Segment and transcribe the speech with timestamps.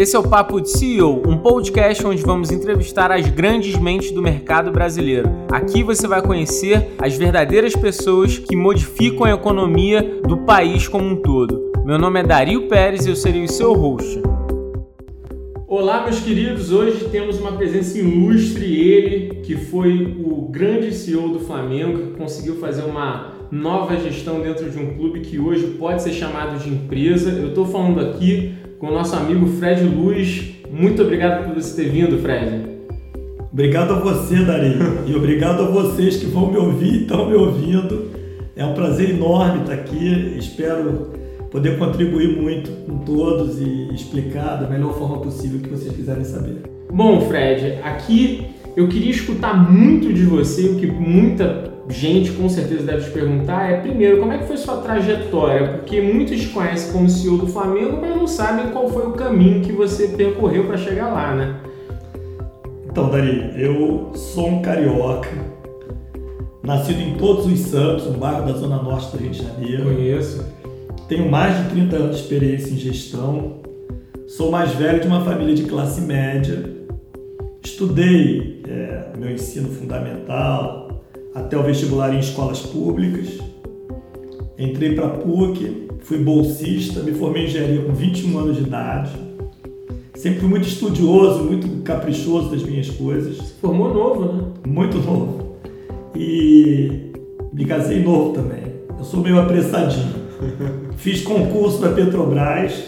[0.00, 4.22] Esse é o Papo de CEO, um podcast onde vamos entrevistar as grandes mentes do
[4.22, 5.28] mercado brasileiro.
[5.52, 11.16] Aqui você vai conhecer as verdadeiras pessoas que modificam a economia do país como um
[11.16, 11.70] todo.
[11.84, 14.22] Meu nome é Dario Pérez e eu serei o seu host.
[15.68, 16.72] Olá, meus queridos.
[16.72, 22.56] Hoje temos uma presença ilustre, ele que foi o grande CEO do Flamengo, que conseguiu
[22.56, 27.32] fazer uma nova gestão dentro de um clube que hoje pode ser chamado de empresa.
[27.32, 30.54] Eu estou falando aqui com o nosso amigo Fred Luz.
[30.72, 32.62] Muito obrigado por você ter vindo, Fred.
[33.52, 34.74] Obrigado a você, Dari,
[35.06, 38.10] e obrigado a vocês que vão me ouvir e estão me ouvindo.
[38.56, 40.34] É um prazer enorme estar aqui.
[40.38, 41.10] Espero
[41.50, 46.62] poder contribuir muito com todos e explicar da melhor forma possível que vocês quiserem saber.
[46.90, 52.84] Bom, Fred, aqui eu queria escutar muito de você, o que muita gente com certeza
[52.84, 55.68] deve te perguntar é, primeiro, como é que foi sua trajetória?
[55.68, 59.60] Porque muitos te conhecem como CEO do Flamengo, mas não sabem qual foi o caminho
[59.60, 61.56] que você percorreu para chegar lá, né?
[62.90, 65.30] Então, Dari, eu sou um carioca,
[66.62, 69.84] nascido em Todos os Santos, um bairro da zona norte do Rio de Janeiro.
[69.84, 70.44] Conheço.
[71.08, 73.60] Tenho mais de 30 anos de experiência em gestão.
[74.28, 76.64] Sou mais velho de uma família de classe média.
[77.64, 80.89] Estudei é, meu ensino fundamental,
[81.34, 83.38] até o vestibular em escolas públicas.
[84.58, 89.10] Entrei para a PUC, fui bolsista, me formei em engenharia com 21 anos de idade.
[90.14, 93.38] Sempre fui muito estudioso, muito caprichoso das minhas coisas.
[93.38, 94.44] Se formou novo, né?
[94.66, 95.56] Muito novo.
[96.14, 97.10] E
[97.52, 98.64] me casei novo também.
[98.98, 100.20] Eu sou meio apressadinho.
[100.96, 102.84] Fiz concurso da Petrobras,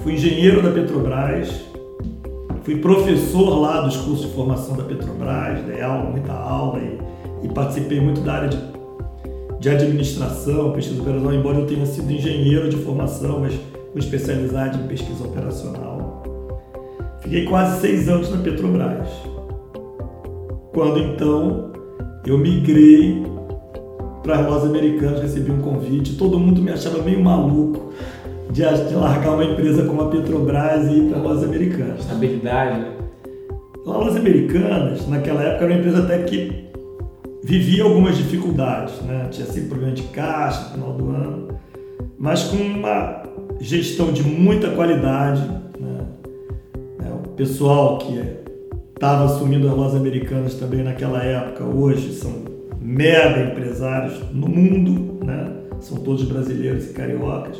[0.00, 1.48] fui engenheiro da Petrobras,
[2.62, 6.98] fui professor lá dos cursos de formação da Petrobras, dei aula, muita aula e
[7.42, 8.58] e participei muito da área de,
[9.58, 13.54] de administração, pesquisa operacional, embora eu tenha sido engenheiro de formação, mas
[13.92, 16.22] com especialidade em pesquisa operacional.
[17.20, 19.08] Fiquei quase seis anos na Petrobras.
[20.72, 21.70] Quando então
[22.26, 23.22] eu migrei
[24.22, 27.92] para as lojas americanas, recebi um convite, todo mundo me achava meio maluco
[28.50, 32.00] de, de largar uma empresa como a Petrobras e ir para as lojas americanas.
[32.00, 32.92] Estabilidade, né?
[33.84, 36.69] Lojas americanas, naquela época, era uma empresa até que
[37.50, 39.26] vivia algumas dificuldades, né?
[39.28, 41.48] tinha sempre problema de caixa no final do ano,
[42.16, 43.24] mas com uma
[43.60, 45.40] gestão de muita qualidade.
[45.80, 45.98] Né?
[47.04, 48.22] É, o pessoal que
[48.94, 52.44] estava assumindo as lojas americanas também naquela época, hoje são
[52.80, 55.52] mega empresários no mundo, né?
[55.80, 57.56] são todos brasileiros e cariocas,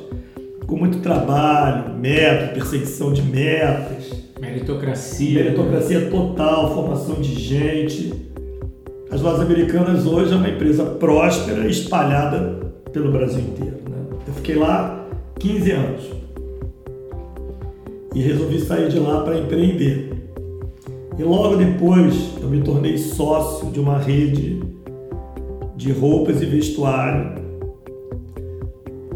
[0.69, 4.31] com muito trabalho, meta, perseguição de metas.
[4.41, 5.43] Meritocracia.
[5.43, 8.30] Meritocracia total, formação de gente
[9.11, 12.61] as lojas americanas hoje é uma empresa próspera espalhada
[12.93, 13.79] pelo Brasil inteiro.
[13.89, 13.97] Né?
[14.27, 15.05] Eu fiquei lá
[15.39, 16.03] 15 anos
[18.15, 20.11] e resolvi sair de lá para empreender.
[21.19, 24.63] E logo depois eu me tornei sócio de uma rede
[25.77, 27.41] de roupas e vestuário,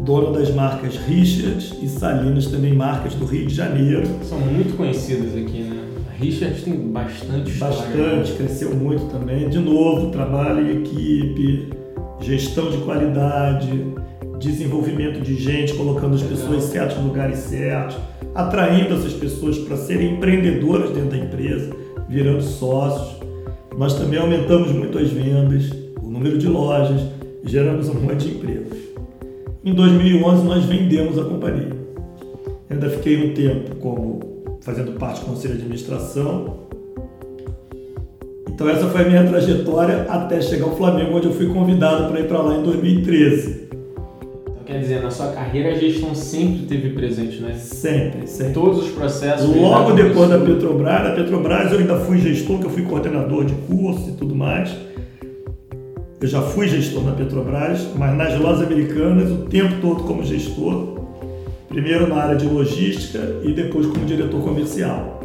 [0.01, 4.07] dono das marcas Richards e Salinas, também marcas do Rio de Janeiro.
[4.23, 5.74] São muito conhecidas aqui, né?
[6.19, 7.75] Richard tem bastante história.
[7.75, 9.49] Bastante, cresceu muito também.
[9.49, 11.69] De novo, trabalho em equipe,
[12.21, 13.85] gestão de qualidade,
[14.39, 16.37] desenvolvimento de gente, colocando as Legal.
[16.37, 17.97] pessoas certas no lugares certos,
[18.33, 21.75] atraindo essas pessoas para serem empreendedoras dentro da empresa,
[22.07, 23.19] virando sócios.
[23.77, 25.69] Nós também aumentamos muito as vendas,
[26.01, 27.01] o número de lojas,
[27.43, 28.77] geramos um monte de empregos.
[29.63, 31.75] Em 2011 nós vendemos a companhia.
[32.69, 34.34] Ainda fiquei um tempo como
[34.65, 36.65] fazendo parte do conselho de administração.
[38.49, 42.19] Então essa foi a minha trajetória até chegar ao Flamengo, onde eu fui convidado para
[42.19, 43.67] ir para lá em 2013.
[43.69, 47.53] Então quer dizer, na sua carreira a gestão sempre teve presente, né?
[47.53, 48.53] Sempre, sempre.
[48.53, 49.55] Todos os processos.
[49.55, 53.53] Logo depois da Petrobras, da Petrobras eu ainda fui gestor, que eu fui coordenador de
[53.53, 54.75] curso e tudo mais.
[56.19, 60.94] Eu já fui gestor na Petrobras, mas nas lojas americanas o tempo todo como gestor
[61.75, 65.19] primeiro na área de logística e depois como diretor comercial.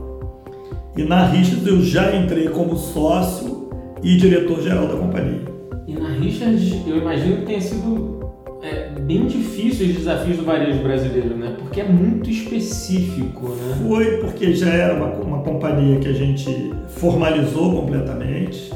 [0.97, 3.71] E na Richards eu já entrei como sócio
[4.03, 5.43] e diretor-geral da companhia.
[5.87, 8.33] E na Richards eu imagino que tenha sido
[8.65, 11.55] é, bem difícil os desafios do varejo brasileiro, né?
[11.57, 13.87] Porque é muito específico, né?
[13.87, 18.73] Foi porque já era uma, uma companhia que a gente formalizou completamente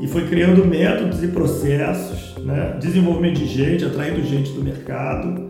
[0.00, 2.76] e foi criando métodos e processos, né?
[2.80, 5.49] desenvolvimento de gente, atraindo gente do mercado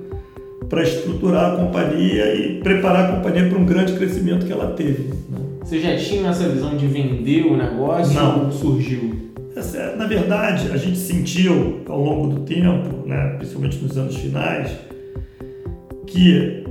[0.69, 5.15] para estruturar a companhia e preparar a companhia para um grande crescimento que ela teve.
[5.29, 5.39] Né?
[5.63, 8.51] Você já tinha essa visão de vender o negócio Não.
[8.51, 9.31] surgiu?
[9.57, 14.71] É, na verdade, a gente sentiu ao longo do tempo, né, principalmente nos anos finais,
[16.07, 16.65] que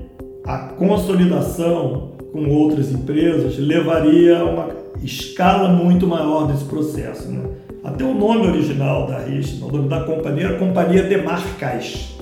[0.46, 4.70] a consolidação com outras empresas, levaria a uma
[5.04, 7.30] escala muito maior desse processo.
[7.30, 7.44] Né?
[7.84, 12.19] Até o nome original da Richt, o nome da companhia era Companhia de Marcas.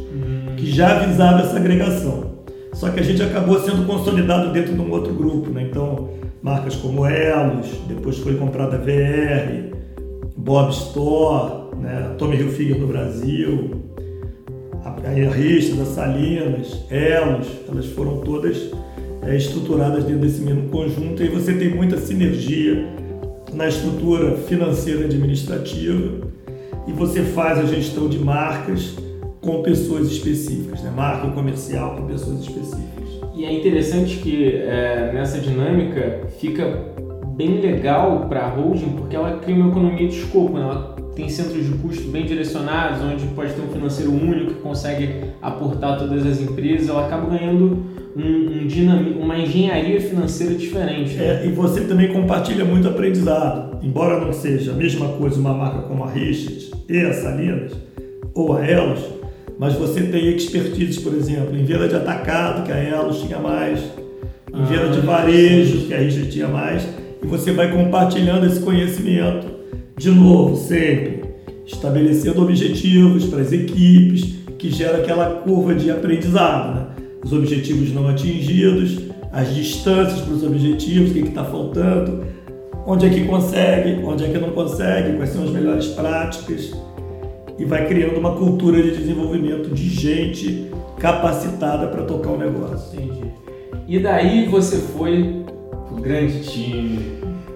[0.57, 2.37] Que já avisava essa agregação.
[2.73, 5.49] Só que a gente acabou sendo consolidado dentro de um outro grupo.
[5.49, 5.67] Né?
[5.69, 6.09] Então,
[6.41, 9.75] marcas como Elos, depois foi comprada a VR,
[10.35, 12.15] Bob Store, né?
[12.17, 13.71] Tommy Hilfiger no Brasil,
[14.83, 18.71] a Richt, da Salinas, Elos, elas foram todas
[19.23, 22.87] é, estruturadas dentro desse mesmo conjunto e você tem muita sinergia
[23.53, 26.27] na estrutura financeira administrativa
[26.87, 28.95] e você faz a gestão de marcas
[29.41, 30.91] com pessoas específicas, né?
[30.95, 33.07] marca comercial com pessoas específicas.
[33.35, 36.95] E é interessante que é, nessa dinâmica fica
[37.35, 40.61] bem legal para a holding porque ela cria uma economia de escopo, né?
[40.61, 45.23] ela tem centros de custo bem direcionados, onde pode ter um financeiro único que consegue
[45.41, 47.85] aportar todas as empresas, ela acaba ganhando
[48.15, 51.15] um, um uma engenharia financeira diferente.
[51.15, 51.43] Né?
[51.43, 53.83] É, e você também compartilha muito aprendizado.
[53.83, 57.71] Embora não seja a mesma coisa uma marca como a Richard e a Salinas,
[58.33, 59.16] ou a Elos,
[59.59, 63.79] mas você tem expertise, por exemplo, em venda de atacado, que a Elos tinha mais,
[64.53, 66.87] em venda ah, de varejo, que a Richard tinha mais,
[67.23, 69.47] e você vai compartilhando esse conhecimento,
[69.97, 71.21] de novo, sempre,
[71.65, 76.85] estabelecendo objetivos para as equipes, que gera aquela curva de aprendizado, né?
[77.23, 78.99] os objetivos não atingidos,
[79.31, 82.25] as distâncias para os objetivos, o que está faltando,
[82.85, 86.71] onde é que consegue, onde é que não consegue, quais são as melhores práticas
[87.57, 90.69] e vai criando uma cultura de desenvolvimento de gente
[90.99, 92.99] capacitada para tocar o negócio.
[92.99, 93.31] Entendi.
[93.87, 95.45] E daí você foi
[95.91, 96.99] o grande time,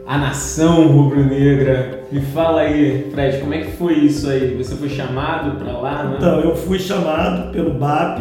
[0.05, 2.03] a nação rubro-negra.
[2.11, 4.55] Me fala aí, Fred, como é que foi isso aí?
[4.57, 6.15] Você foi chamado para lá, né?
[6.17, 8.19] Então, eu fui chamado pelo BAP,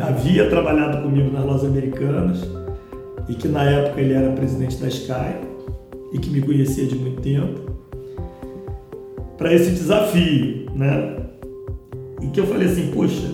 [0.00, 2.42] havia trabalhado comigo nas lojas americanas
[3.28, 5.36] e que na época ele era presidente da Sky
[6.12, 7.60] e que me conhecia de muito tempo,
[9.38, 11.16] para esse desafio, né?
[12.20, 13.30] E que eu falei assim, poxa,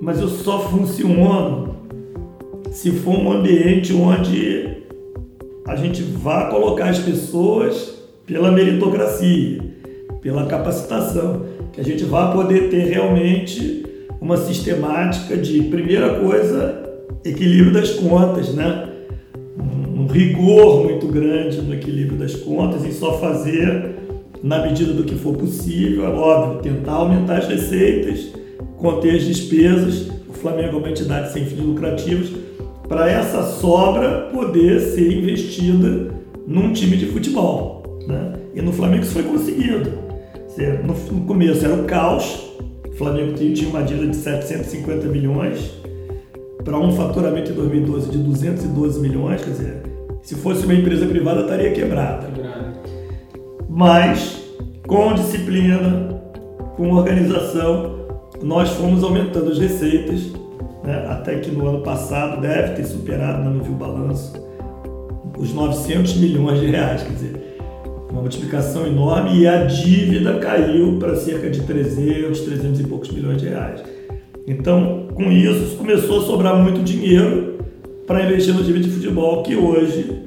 [0.00, 1.76] mas eu só funciono
[2.70, 4.78] se for um ambiente onde
[5.66, 9.60] a gente vá colocar as pessoas pela meritocracia,
[10.22, 13.84] pela capacitação, que a gente vá poder ter realmente
[14.20, 16.82] uma sistemática de, primeira coisa,
[17.24, 18.88] equilíbrio das contas, né?
[19.58, 23.99] Um rigor muito grande no equilíbrio das contas e só fazer
[24.42, 28.28] na medida do que for possível, é óbvio, tentar aumentar as receitas,
[28.78, 30.08] conter as despesas.
[30.28, 32.30] O Flamengo é uma entidade sem fins lucrativos,
[32.88, 36.12] para essa sobra poder ser investida
[36.46, 38.00] num time de futebol.
[38.06, 38.32] Né?
[38.54, 40.10] E no Flamengo isso foi conseguido.
[40.84, 42.50] No começo era o caos,
[43.00, 45.70] Flamengo tinha uma dívida de 750 milhões
[46.62, 49.82] para um faturamento em 2012 de 212 milhões, quer dizer,
[50.20, 52.28] se fosse uma empresa privada estaria quebrada.
[53.70, 54.42] Mas
[54.86, 56.20] com disciplina,
[56.76, 58.00] com organização,
[58.42, 60.32] nós fomos aumentando as receitas,
[60.82, 64.32] né, até que no ano passado deve ter superado, não vi o balanço,
[65.38, 67.58] os 900 milhões de reais, quer dizer,
[68.10, 73.40] uma multiplicação enorme e a dívida caiu para cerca de 300, 300 e poucos milhões
[73.40, 73.82] de reais.
[74.48, 77.58] Então, com isso, começou a sobrar muito dinheiro
[78.04, 80.24] para investir no time de futebol, que hoje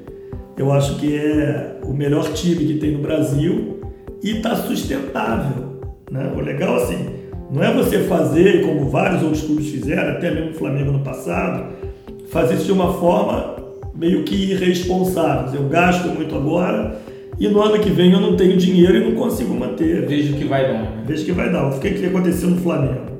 [0.55, 3.79] eu acho que é o melhor time que tem no Brasil
[4.23, 5.81] e está sustentável.
[6.09, 6.31] Né?
[6.35, 7.07] O legal assim,
[7.51, 11.73] não é você fazer, como vários outros clubes fizeram, até mesmo o Flamengo no passado,
[12.29, 13.55] fazer isso de uma forma
[13.93, 15.61] meio que irresponsável.
[15.61, 16.99] Eu gasto muito agora,
[17.39, 20.05] e no ano que vem eu não tenho dinheiro e não consigo manter.
[20.07, 21.03] Veja o que vai dar.
[21.05, 21.67] Veja o que vai dar.
[21.67, 23.13] O que aconteceu no Flamengo?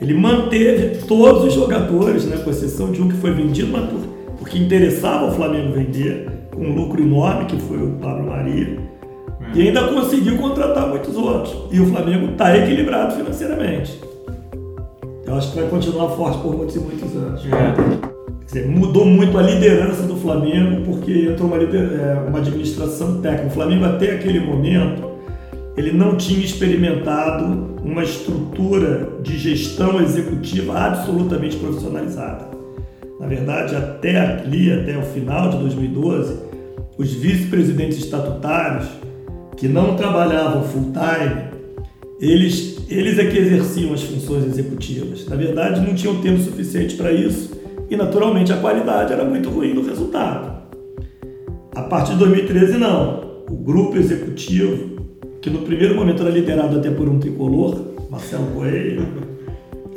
[0.00, 4.00] Ele manteve todos os jogadores, né, com exceção de um que foi vendido, mas por,
[4.38, 8.78] porque interessava o Flamengo vender, com um lucro enorme, que foi o Pablo Maria.
[9.54, 9.58] É.
[9.58, 11.56] E ainda conseguiu contratar muitos outros.
[11.70, 14.00] E o Flamengo está equilibrado financeiramente.
[15.24, 17.42] Eu acho que vai continuar forte por muitos e muitos anos.
[17.46, 18.08] É
[18.48, 23.46] dizer, mudou muito a liderança do Flamengo porque entrou uma, é, uma administração técnica.
[23.46, 25.06] O Flamengo até aquele momento
[25.76, 32.46] ele não tinha experimentado uma estrutura de gestão executiva absolutamente profissionalizada.
[33.20, 36.47] Na verdade, até ali, até o final de 2012,
[36.98, 38.88] os vice-presidentes estatutários
[39.56, 41.48] que não trabalhavam full time,
[42.20, 45.26] eles, eles é que exerciam as funções executivas.
[45.28, 47.56] Na verdade, não tinham tempo suficiente para isso
[47.88, 50.58] e naturalmente a qualidade era muito ruim no resultado.
[51.74, 53.28] A partir de 2013 não.
[53.48, 55.00] O grupo executivo,
[55.40, 59.06] que no primeiro momento era liderado até por um tricolor, Marcelo Coelho,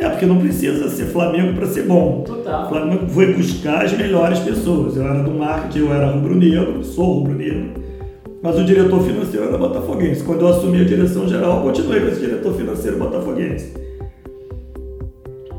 [0.01, 2.23] É, porque não precisa ser Flamengo para ser bom.
[2.25, 2.65] Total.
[2.65, 4.97] O Flamengo foi buscar as melhores pessoas.
[4.97, 7.69] Eu era do marketing, eu era rubro-negro, sou rubro-negro,
[8.41, 10.23] mas o diretor financeiro era botafoguense.
[10.23, 13.73] Quando eu assumi a direção geral, eu continuei com esse diretor financeiro botafoguense.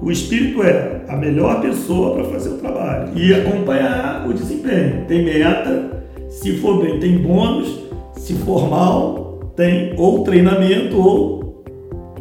[0.02, 5.04] O espírito é a melhor pessoa para fazer o trabalho e acompanhar o desempenho.
[5.06, 7.78] Tem meta, se for bem, tem bônus,
[8.16, 11.64] se for mal, tem ou treinamento ou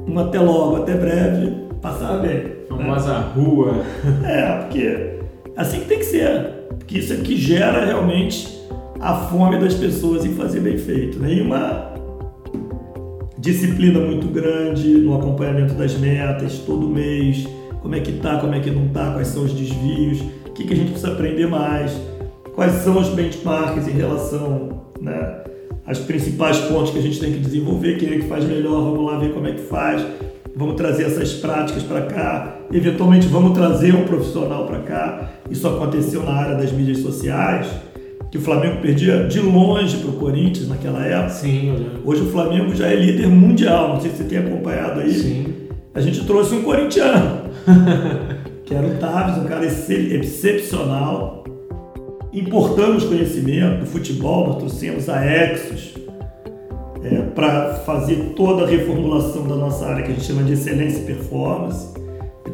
[0.07, 2.43] um até logo, até breve, passar bem.
[2.67, 3.31] Famosa né?
[3.35, 3.83] rua.
[4.25, 5.19] É, porque
[5.55, 6.51] assim que tem que ser.
[6.77, 8.61] Porque isso é que gera realmente
[8.99, 11.19] a fome das pessoas em fazer bem feito.
[11.19, 11.33] Né?
[11.33, 11.91] E uma
[13.41, 17.47] disciplina muito grande no acompanhamento das metas, todo mês,
[17.81, 20.63] como é que tá, como é que não tá, quais são os desvios, o que,
[20.63, 21.99] que a gente precisa aprender mais,
[22.53, 25.43] quais são os benchmarks em relação né,
[25.87, 29.03] às principais pontos que a gente tem que desenvolver, quem é que faz melhor, vamos
[29.11, 30.05] lá ver como é que faz,
[30.55, 35.31] vamos trazer essas práticas para cá, eventualmente vamos trazer um profissional para cá.
[35.49, 37.67] Isso aconteceu na área das mídias sociais,
[38.31, 41.29] que o Flamengo perdia de longe para o Corinthians naquela época.
[41.29, 45.13] Sim, Hoje o Flamengo já é líder mundial, não sei se você tem acompanhado aí.
[45.13, 45.53] Sim.
[45.93, 47.49] A gente trouxe um corintiano,
[48.63, 51.43] que era o Taves, um cara excepcional.
[52.31, 55.95] Importamos conhecimento do futebol, nós trouxemos a Exos,
[57.03, 60.99] é, para fazer toda a reformulação da nossa área que a gente chama de excelência
[60.99, 61.89] e performance.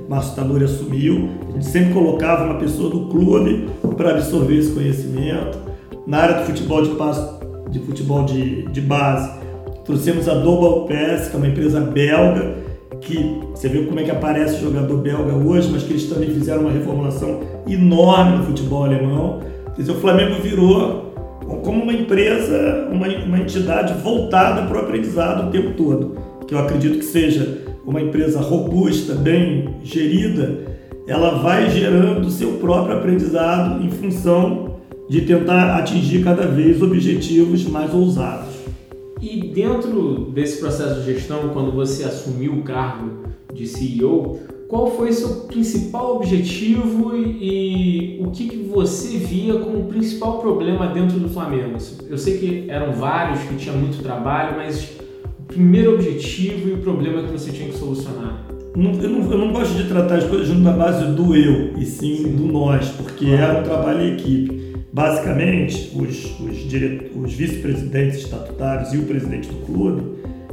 [0.07, 5.57] Márcio Tanuri assumiu, a gente sempre colocava uma pessoa do clube para absorver esse conhecimento.
[6.05, 7.39] Na área do futebol de, passo,
[7.69, 9.29] de futebol de, de base,
[9.83, 12.55] trouxemos a Double Pass, que é uma empresa belga,
[13.01, 16.29] que você viu como é que aparece o jogador belga hoje, mas que eles também
[16.29, 19.39] fizeram uma reformulação enorme no futebol alemão.
[19.75, 21.06] Quer dizer, o Flamengo virou
[21.55, 26.59] como uma empresa, uma, uma entidade voltada para o aprendizado o tempo todo, que eu
[26.59, 30.59] acredito que seja uma empresa robusta, bem gerida,
[31.07, 34.75] ela vai gerando seu próprio aprendizado em função
[35.09, 38.57] de tentar atingir cada vez objetivos mais ousados.
[39.21, 43.23] E dentro desse processo de gestão, quando você assumiu o cargo
[43.53, 49.85] de CEO, qual foi seu principal objetivo e, e o que, que, você via como
[49.85, 51.77] principal problema dentro do Flamengo?
[52.09, 54.97] Eu sei que eram vários, que tinha muito trabalho, mas
[55.39, 58.45] o primeiro objetivo e o problema que você tinha que solucionar?
[58.75, 61.85] Eu, não, eu, não, gosto de tratar as coisas junto na base do eu, e
[61.85, 62.35] sim, sim.
[62.35, 64.67] do nós, porque era um trabalho em equipe.
[64.91, 70.03] Basicamente, os, os, os vice-presidentes estatutários e o presidente do clube,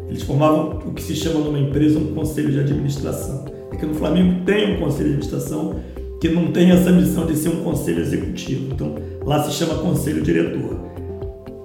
[0.09, 3.95] eles formavam o que se chama numa empresa um conselho de administração é que no
[3.95, 5.81] Flamengo tem um conselho de administração
[6.21, 8.73] que não tem essa missão de ser um conselho executivo.
[8.73, 10.79] Então, lá se chama conselho diretor.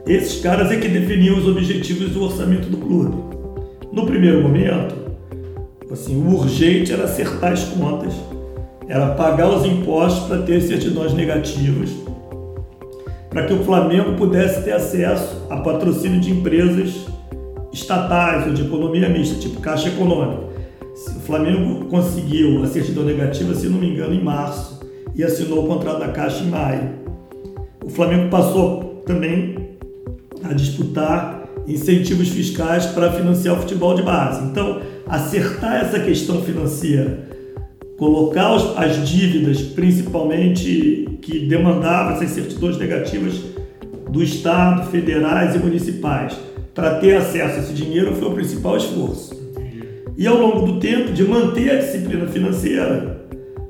[0.05, 3.15] Esses caras é que definiam os objetivos do orçamento do clube.
[3.91, 4.95] No primeiro momento,
[5.91, 8.13] assim, o urgente era acertar as contas,
[8.87, 11.91] era pagar os impostos para ter certidões negativas,
[13.29, 17.05] para que o Flamengo pudesse ter acesso a patrocínio de empresas
[17.71, 20.48] estatais ou de economia mista, tipo Caixa Econômica.
[21.29, 24.79] Flamengo conseguiu a certidão negativa, se não me engano, em março
[25.13, 26.89] e assinou o contrato da Caixa em maio.
[27.85, 29.55] O Flamengo passou também
[30.43, 34.43] a disputar incentivos fiscais para financiar o futebol de base.
[34.45, 37.29] Então, acertar essa questão financeira,
[37.95, 43.35] colocar as dívidas, principalmente que demandavam essas certidões negativas
[44.09, 46.35] do Estado, federais e municipais,
[46.73, 49.38] para ter acesso a esse dinheiro foi o principal esforço
[50.19, 53.25] e ao longo do tempo de manter a disciplina financeira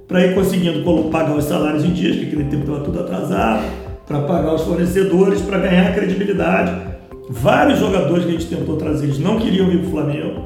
[0.07, 3.65] para ir conseguindo pagar os salários em dias, que aquele tempo estava tudo atrasado,
[4.07, 6.71] para pagar os fornecedores, para ganhar credibilidade.
[7.29, 10.45] Vários jogadores que a gente tentou trazer, eles não queriam vir para o Flamengo,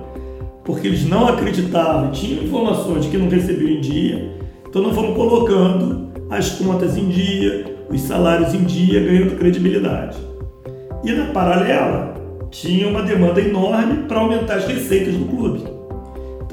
[0.65, 4.29] porque eles não acreditavam, tinham informações de que não recebiam em dia.
[4.67, 10.17] Então nós fomos colocando as contas em dia, os salários em dia, ganhando credibilidade.
[11.01, 12.13] E na paralela,
[12.51, 15.73] tinha uma demanda enorme para aumentar as receitas do clube.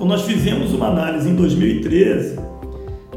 [0.01, 2.39] Então nós fizemos uma análise em 2013,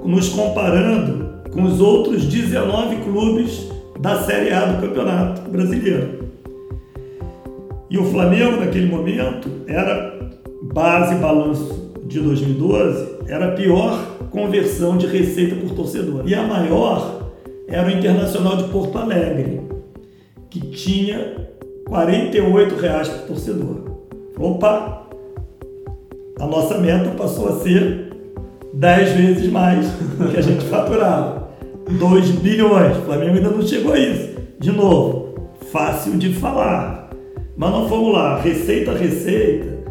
[0.03, 3.69] nos comparando com os outros 19 clubes
[4.01, 6.25] da Série A do Campeonato Brasileiro.
[7.89, 10.29] E o Flamengo, naquele momento, era
[10.73, 16.23] base balanço de 2012, era a pior conversão de receita por torcedor.
[16.27, 17.31] E a maior
[17.69, 19.61] era o Internacional de Porto Alegre,
[20.49, 21.47] que tinha
[21.87, 23.83] R$ reais por torcedor.
[24.37, 25.02] Opa,
[26.43, 28.11] a nossa meta passou a ser
[28.73, 31.47] 10 vezes mais do que a gente faturava.
[31.89, 32.97] 2 bilhões.
[32.97, 34.31] O Flamengo ainda não chegou a isso.
[34.59, 37.09] De novo, fácil de falar.
[37.55, 39.85] Mas nós fomos lá, receita a receita,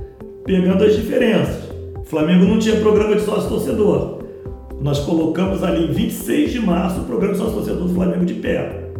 [0.44, 1.70] pegando as diferenças.
[1.96, 4.18] O Flamengo não tinha programa de sócio-torcedor.
[4.78, 8.90] Nós colocamos ali em 26 de março o programa de sócio-torcedor do Flamengo de pé.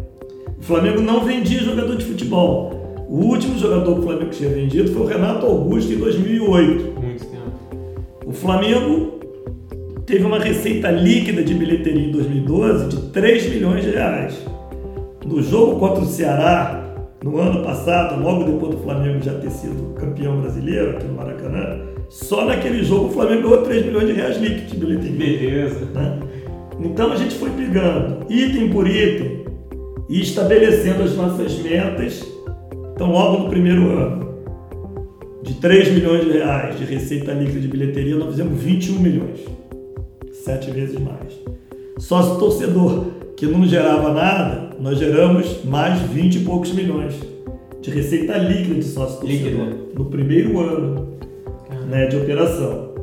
[0.57, 3.05] O Flamengo não vendia jogador de futebol.
[3.07, 6.99] O último jogador que o Flamengo tinha vendido foi o Renato Augusto em 2008.
[6.99, 7.22] Muito.
[8.33, 9.19] O Flamengo
[10.07, 14.43] teve uma receita líquida de bilheteria em 2012 de 3 milhões de reais.
[15.23, 16.83] No jogo contra o Ceará,
[17.23, 21.79] no ano passado, logo depois do Flamengo já ter sido campeão brasileiro aqui no Maracanã,
[22.09, 25.15] só naquele jogo o Flamengo ganhou 3 milhões de reais líquidos de bilheteria.
[25.15, 25.85] Beleza.
[25.93, 26.19] Né?
[26.79, 29.45] Então a gente foi pegando item por item
[30.09, 32.27] e estabelecendo as nossas metas.
[32.95, 34.32] Então, logo no primeiro ano,
[35.43, 39.39] de 3 milhões de reais de receita líquida de bilheteria, nós fizemos 21 milhões.
[40.31, 41.33] Sete vezes mais.
[41.99, 47.13] Sócio torcedor, que não gerava nada, nós geramos mais 20 e poucos milhões
[47.81, 51.09] de receita líquida de sócio torcedor no primeiro ano
[51.89, 52.93] né, de operação.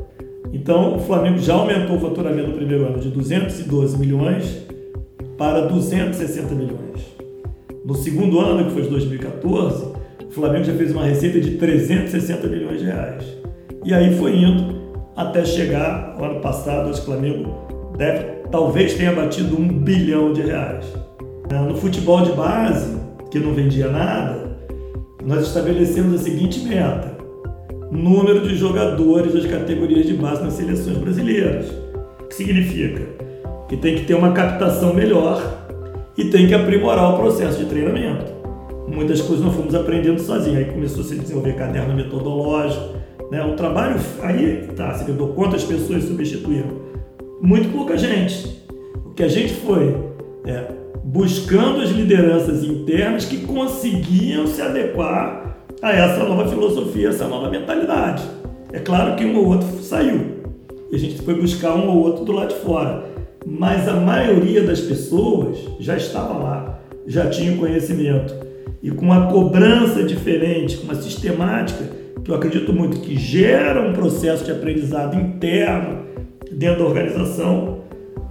[0.51, 4.65] Então, o Flamengo já aumentou o faturamento no primeiro ano de 212 milhões
[5.37, 7.01] para 260 milhões.
[7.85, 9.90] No segundo ano, que foi de 2014,
[10.31, 13.25] o Flamengo já fez uma receita de 360 milhões de reais.
[13.83, 14.79] E aí foi indo
[15.13, 17.53] até chegar, ano passado, o Flamengo
[17.97, 20.85] deve, talvez tenha batido um bilhão de reais.
[21.67, 22.97] No futebol de base,
[23.29, 24.57] que não vendia nada,
[25.21, 27.11] nós estabelecemos a seguinte meta:
[27.91, 31.69] número de jogadores das categorias de base nas seleções brasileiras.
[32.21, 33.01] O que significa?
[33.67, 35.41] Que tem que ter uma captação melhor
[36.17, 38.40] e tem que aprimorar o processo de treinamento.
[38.91, 42.97] Muitas coisas nós fomos aprendendo sozinhos, aí começou a se desenvolver caderno metodológico,
[43.31, 43.41] né?
[43.41, 46.81] O trabalho aí tá, você deu quantas pessoas substituíram?
[47.41, 48.61] Muito pouca gente.
[49.05, 49.95] O que a gente foi
[50.45, 50.65] é,
[51.05, 58.23] buscando as lideranças internas que conseguiam se adequar a essa nova filosofia, essa nova mentalidade.
[58.73, 60.41] É claro que um ou outro saiu
[60.91, 63.05] e a gente foi buscar um ou outro do lado de fora,
[63.45, 68.50] mas a maioria das pessoas já estava lá, já tinha conhecimento
[68.81, 71.85] e com uma cobrança diferente, com uma sistemática
[72.23, 75.99] que eu acredito muito que gera um processo de aprendizado interno
[76.51, 77.79] dentro da organização,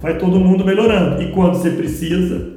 [0.01, 1.21] vai todo mundo melhorando.
[1.21, 2.53] E quando você precisa,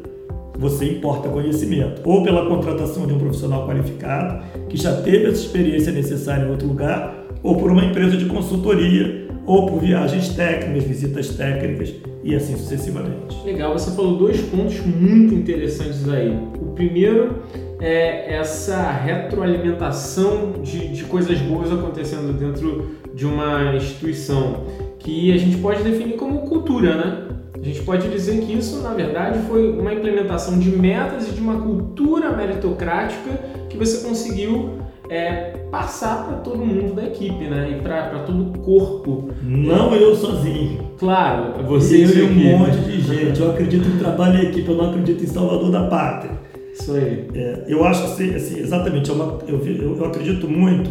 [0.58, 5.92] você importa conhecimento, ou pela contratação de um profissional qualificado que já teve essa experiência
[5.92, 11.28] necessária em outro lugar, ou por uma empresa de consultoria, ou por viagens técnicas, visitas
[11.30, 13.36] técnicas e assim sucessivamente.
[13.44, 16.30] Legal, você falou dois pontos muito interessantes aí.
[16.60, 17.42] O primeiro
[17.80, 24.64] é essa retroalimentação de, de coisas boas acontecendo dentro de uma instituição,
[24.98, 27.28] que a gente pode definir como cultura, né?
[27.60, 31.40] A gente pode dizer que isso, na verdade, foi uma implementação de metas e de
[31.40, 33.30] uma cultura meritocrática
[33.70, 37.70] que você conseguiu é, passar para todo mundo da equipe, né?
[37.70, 39.30] E para todo o corpo.
[39.42, 40.90] Não eu sozinho.
[40.98, 43.40] Claro, você e um monte de gente.
[43.40, 46.32] Eu acredito em trabalho em equipe, eu não acredito em salvador da pátria.
[46.74, 47.28] Isso aí.
[47.34, 50.90] É, eu acho que, assim, exatamente, é uma, eu, eu, eu acredito muito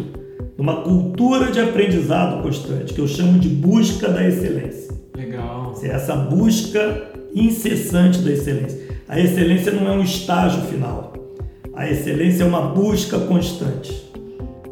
[0.56, 4.94] numa cultura de aprendizado constante, que eu chamo de busca da excelência.
[5.16, 5.74] Legal.
[5.82, 8.80] É essa busca incessante da excelência.
[9.08, 11.12] A excelência não é um estágio final.
[11.74, 14.10] A excelência é uma busca constante.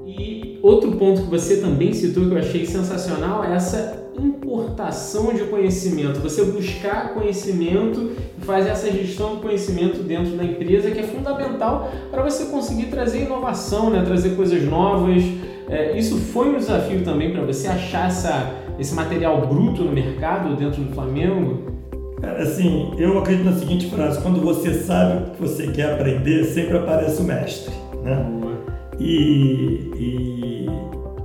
[0.06, 5.44] E outro ponto que você também citou que eu achei sensacional é essa importação de
[5.44, 6.20] conhecimento.
[6.20, 11.90] Você buscar conhecimento e fazer essa gestão do conhecimento dentro da empresa que é fundamental
[12.10, 14.02] para você conseguir trazer inovação, né?
[14.04, 15.22] trazer coisas novas.
[15.68, 20.56] É, isso foi um desafio também para você achar essa esse material bruto no mercado
[20.56, 21.72] dentro do Flamengo?
[22.20, 26.44] Cara, assim, eu acredito na seguinte frase: quando você sabe o que você quer aprender,
[26.44, 28.26] sempre aparece o mestre, né?
[29.00, 30.21] E, e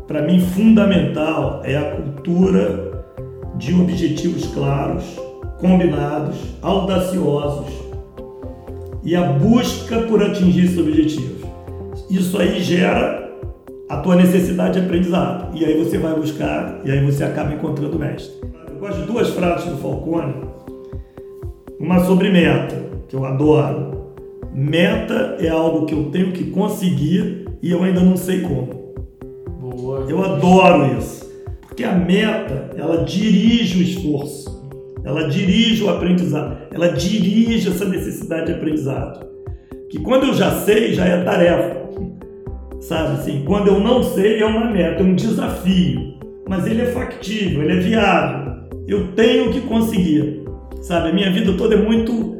[0.08, 3.04] para mim fundamental é a cultura
[3.56, 5.04] de objetivos claros,
[5.60, 7.74] combinados, audaciosos
[9.04, 11.46] e a busca por atingir esses objetivos.
[12.10, 13.28] Isso aí gera
[13.90, 15.56] a tua necessidade de aprendizado.
[15.58, 18.34] E aí você vai buscar e aí você acaba encontrando o mestre.
[18.70, 20.36] Eu gosto de duas frases do Falcone.
[21.80, 22.76] Uma sobre meta,
[23.08, 24.14] que eu adoro.
[24.54, 28.77] Meta é algo que eu tenho que conseguir e eu ainda não sei como.
[30.10, 31.28] Eu adoro isso.
[31.62, 34.58] Porque a meta, ela dirige o esforço.
[35.04, 36.58] Ela dirige o aprendizado.
[36.72, 39.26] Ela dirige essa necessidade de aprendizado.
[39.90, 41.78] Que quando eu já sei, já é tarefa.
[42.82, 46.14] Sabe assim, quando eu não sei é uma meta, é um desafio,
[46.48, 48.54] mas ele é factível, ele é viável.
[48.88, 50.46] Eu tenho que conseguir.
[50.82, 52.38] Sabe, a minha vida toda é muito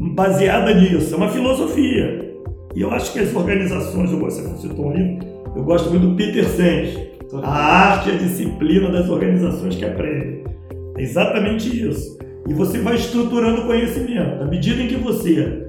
[0.00, 2.34] baseada nisso, é uma filosofia.
[2.74, 6.14] E eu acho que as organizações, eu gosto, você citou um eu gosto muito do
[6.14, 10.44] Peter Senge, A arte e a disciplina das organizações que aprendem.
[10.96, 12.18] É exatamente isso.
[12.48, 14.42] E você vai estruturando o conhecimento.
[14.42, 15.66] À medida em que você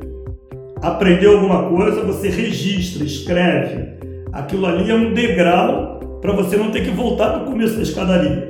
[0.81, 3.97] aprendeu alguma coisa, você registra, escreve.
[4.33, 7.81] Aquilo ali é um degrau para você não ter que voltar para o começo da
[7.81, 8.49] escadaria.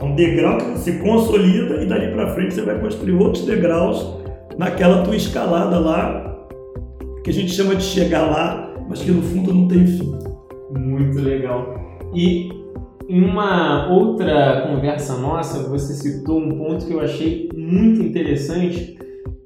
[0.00, 4.18] É um degrau que você consolida e dali para frente você vai construir outros degraus
[4.56, 6.36] naquela tua escalada lá,
[7.24, 10.25] que a gente chama de chegar lá, mas que no fundo não tem fim.
[10.70, 11.74] Muito legal.
[12.14, 12.48] E
[13.08, 18.96] em uma outra conversa nossa, você citou um ponto que eu achei muito interessante,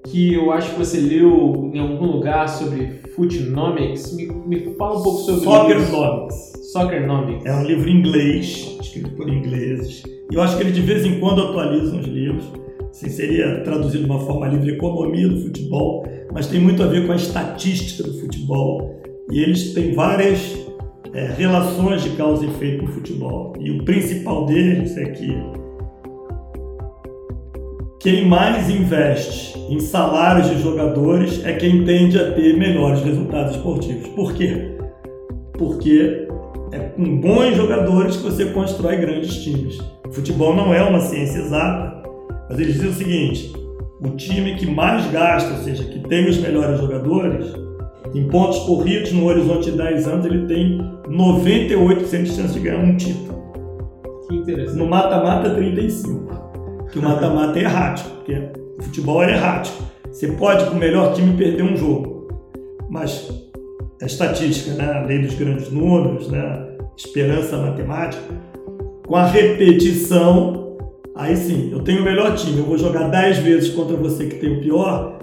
[0.06, 4.14] que eu acho que você leu em algum lugar sobre Footnomics.
[4.14, 6.34] Me, me fala um pouco sobre Soccernomics.
[6.34, 6.72] isso.
[6.72, 7.46] Soccernomics.
[7.46, 10.02] É um livro em inglês, escrito por ingleses.
[10.30, 12.44] E eu acho que ele de vez em quando atualiza os livros.
[12.90, 17.06] Assim, seria traduzido de uma forma livre economia do futebol, mas tem muito a ver
[17.06, 19.00] com a estatística do futebol.
[19.30, 20.58] E eles têm várias
[21.12, 23.52] é, relações de causa e efeito no futebol.
[23.58, 25.36] E o principal deles é que
[28.00, 34.08] quem mais investe em salários de jogadores é quem tende a ter melhores resultados esportivos.
[34.08, 34.76] Por quê?
[35.58, 36.26] Porque
[36.72, 39.78] é com bons jogadores que você constrói grandes times.
[40.12, 42.02] Futebol não é uma ciência exata,
[42.48, 43.52] mas eles dizem o seguinte:
[44.00, 47.52] o time que mais gasta, ou seja, que tem os melhores jogadores,
[48.14, 52.82] em pontos corridos, no horizonte de 10 anos, ele tem 98% de chance de ganhar
[52.82, 53.40] um título.
[54.28, 54.78] Que interessante.
[54.78, 56.90] No mata-mata, 35%.
[56.90, 58.32] Que o mata-mata é errático, porque
[58.78, 59.82] o futebol é errático.
[60.10, 62.28] Você pode, com o melhor time, perder um jogo.
[62.88, 63.30] Mas
[64.02, 64.92] a estatística, né?
[64.92, 66.66] a lei dos grandes números, né?
[66.96, 68.22] esperança matemática,
[69.06, 70.76] com a repetição,
[71.14, 74.36] aí sim, eu tenho o melhor time, eu vou jogar 10 vezes contra você que
[74.36, 75.18] tem o pior,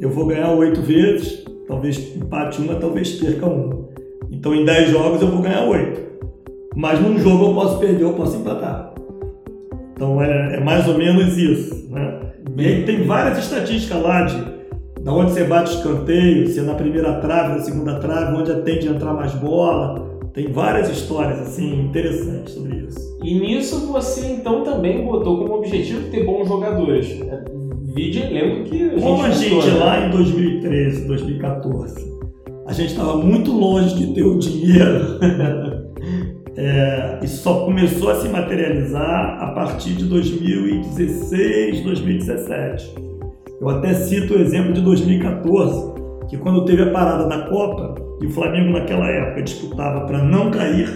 [0.00, 3.86] eu vou ganhar 8 vezes, talvez empate uma, talvez perca uma.
[4.30, 6.06] Então em 10 jogos eu vou ganhar 8.
[6.74, 8.92] Mas num jogo eu posso perder, eu posso empatar.
[9.92, 11.88] Então é, é mais ou menos isso.
[11.90, 12.20] Né?
[12.56, 14.56] E aí tem várias estatísticas lá de
[15.06, 18.88] da onde você bate escanteio, se é na primeira trave, na segunda trave, onde tende
[18.88, 20.04] a entrar mais bola.
[20.34, 23.16] Tem várias histórias assim interessantes sobre isso.
[23.22, 27.20] E nisso você então também botou como objetivo ter bons jogadores.
[27.96, 29.74] Vídeo lembro que a gente Como a gente né?
[29.78, 31.94] lá em 2013, 2014,
[32.66, 35.18] a gente estava muito longe de ter o dinheiro.
[36.58, 42.94] É, isso só começou a se materializar a partir de 2016, 2017.
[43.60, 45.92] Eu até cito o exemplo de 2014,
[46.30, 50.50] que quando teve a parada da Copa, e o Flamengo naquela época disputava para não
[50.50, 50.88] cair.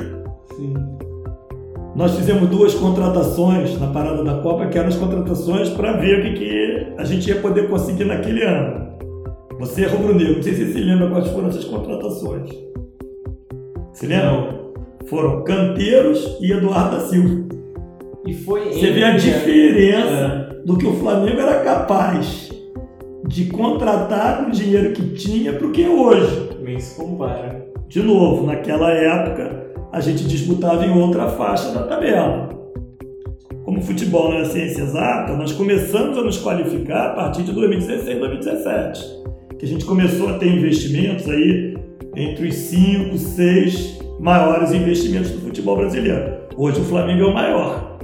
[2.01, 6.23] Nós fizemos duas contratações na parada da Copa, que eram as contratações para ver o
[6.23, 8.89] que, que a gente ia poder conseguir naquele ano.
[9.59, 12.49] Você é rubro-negro, não sei se você se lembra quais foram essas contratações.
[13.93, 14.59] Se lembra?
[15.09, 17.45] Foram Canteiros e Eduardo da Silva.
[18.27, 22.49] E foi Você vê a entre- diferença do que o Flamengo era capaz
[23.29, 26.49] de contratar com o dinheiro que tinha para o que é hoje.
[26.59, 27.67] É, nem se compara.
[27.89, 32.49] De novo, naquela época, a gente disputava em outra faixa da tabela.
[33.65, 38.19] Como futebol não é ciência exata, nós começamos a nos qualificar a partir de 2016,
[38.19, 39.21] 2017.
[39.59, 41.77] Que a gente começou a ter investimentos aí
[42.17, 46.41] entre os 5, 6 maiores investimentos do futebol brasileiro.
[46.57, 47.99] Hoje o Flamengo é o maior.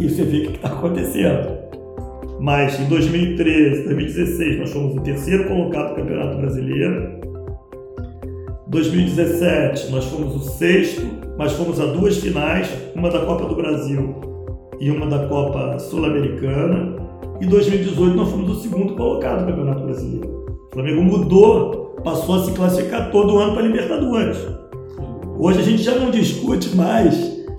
[0.00, 1.62] E você vê o que está acontecendo.
[2.40, 7.31] Mas em 2013, 2016, nós fomos o terceiro colocado do Campeonato Brasileiro.
[8.72, 11.02] 2017 nós fomos o sexto,
[11.36, 14.14] mas fomos a duas finais, uma da Copa do Brasil
[14.80, 16.96] e uma da Copa Sul-Americana.
[17.38, 20.46] E 2018 nós fomos o segundo colocado do Campeonato Brasileiro.
[20.70, 24.38] O Flamengo mudou, passou a se classificar todo ano para Libertadores.
[25.38, 27.14] Hoje a gente já não discute mais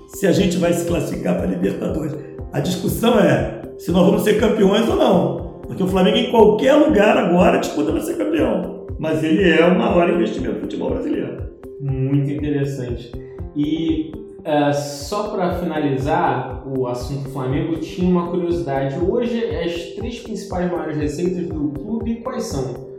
[0.07, 2.15] se a gente vai se classificar para Libertadores.
[2.51, 5.61] A discussão é se nós vamos ser campeões ou não.
[5.67, 8.82] Porque o Flamengo em qualquer lugar agora disputa para ser campeão.
[9.03, 11.43] Mas ele é o maior investimento do futebol brasileiro.
[11.81, 13.11] Muito interessante.
[13.53, 14.13] E
[14.45, 18.95] é, só para finalizar o assunto Flamengo, tinha uma curiosidade.
[18.97, 22.95] Hoje, as três principais maiores receitas do clube, quais são?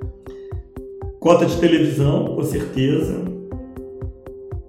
[1.20, 3.24] Cota de televisão, com certeza.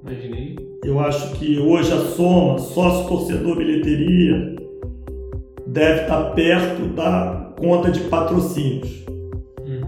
[0.03, 0.55] Imaginei.
[0.85, 4.55] Eu acho que hoje a soma, sócio, torcedor, bilheteria,
[5.67, 9.04] deve estar perto da conta de patrocínios.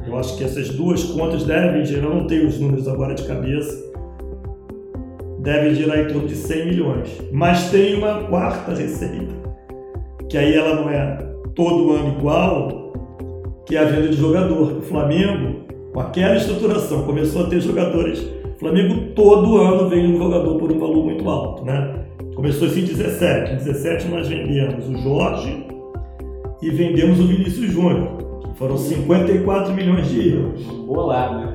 [0.08, 3.92] Eu acho que essas duas contas devem gerar, não tenho os números agora de cabeça,
[5.40, 7.10] devem gerar em torno de 100 milhões.
[7.32, 9.34] Mas tem uma quarta receita,
[10.30, 11.18] que aí ela não é
[11.54, 12.94] todo ano igual,
[13.66, 14.78] que é a venda de jogador.
[14.78, 18.20] O Flamengo, com aquela estruturação, começou a ter jogadores.
[18.56, 22.06] O Flamengo todo ano vende um jogador por um valor muito alto, né?
[22.34, 23.54] Começou assim em 17.
[23.54, 25.66] Em 17 nós vendemos o Jorge
[26.62, 28.27] e vendemos o Vinícius Júnior.
[28.58, 30.64] Foram 54 milhões de euros.
[30.64, 31.54] Bolado, né?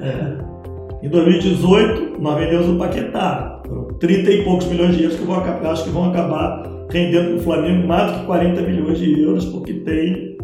[1.03, 1.07] É.
[1.07, 3.61] Em 2018, nós vendemos o Paquetá.
[3.67, 7.31] Foram 30 e poucos milhões de euros que eu vou, acho que vão acabar rendendo
[7.31, 10.39] para o Flamengo mais do que 40 milhões de euros, porque tem.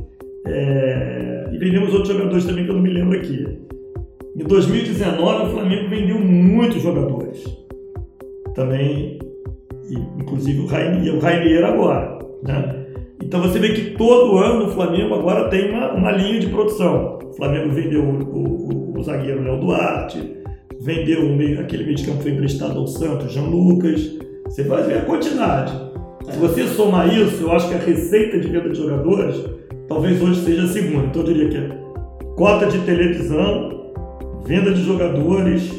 [0.47, 1.49] É...
[1.53, 3.47] E vendemos outros jogadores também que eu não me lembro aqui.
[4.37, 7.45] Em 2019, o Flamengo vendeu muitos jogadores.
[8.55, 9.19] Também,
[10.19, 12.19] inclusive o Rainier, o Rainier agora.
[12.43, 12.87] Né?
[13.23, 17.19] Então você vê que todo ano o Flamengo agora tem uma, uma linha de produção.
[17.31, 20.37] O Flamengo vendeu o, o, o zagueiro Léo Duarte,
[20.81, 24.17] vendeu meio, aquele meio de campo foi emprestado ao Santos, Jean Lucas.
[24.45, 25.73] Você vai ver a quantidade.
[26.31, 29.37] Se você somar isso, eu acho que a receita de venda de jogadores
[29.89, 31.07] talvez hoje seja a segunda.
[31.07, 31.69] Então eu diria que é
[32.37, 33.93] cota de televisão,
[34.45, 35.71] venda de jogadores,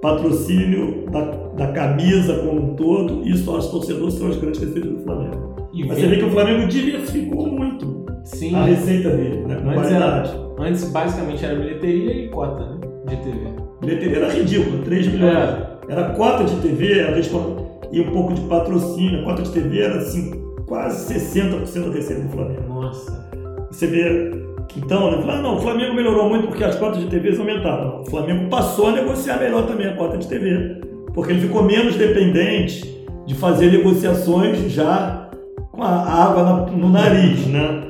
[0.00, 1.20] patrocínio da,
[1.56, 5.68] da camisa como um todo, isso aos torcedores são as grandes receitas do Flamengo.
[5.72, 8.54] E Mas você vê que o Flamengo diversificou muito Sim.
[8.54, 9.56] a receita dele, né?
[9.56, 12.78] Com antes, era, antes basicamente era bilheteria e cota né?
[13.08, 13.38] de TV.
[13.80, 15.34] Bilheteria era ridícula, 3 milhões.
[15.34, 15.70] É.
[15.88, 17.32] Era cota de TV, vezes
[17.92, 19.20] e um pouco de patrocínio.
[19.20, 20.30] A cota de TV era assim,
[20.66, 22.62] quase 60% da receita do Flamengo.
[22.68, 23.28] Nossa.
[23.70, 25.24] Você vê então, né?
[25.28, 28.02] Ah, não, o Flamengo melhorou muito porque as cotas de TV aumentaram.
[28.02, 30.80] O Flamengo passou a negociar melhor também a cota de TV,
[31.14, 35.30] porque ele ficou menos dependente de fazer negociações já
[35.72, 37.84] com a água no nariz, né?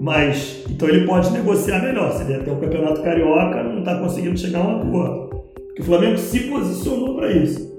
[0.00, 2.12] Mas, então ele pode negociar melhor.
[2.12, 5.28] Se ele até o Campeonato Carioca não está conseguindo chegar a uma boa.
[5.28, 7.78] Porque o Flamengo se posicionou para isso.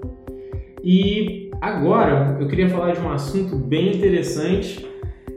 [0.84, 4.86] E agora eu queria falar de um assunto bem interessante,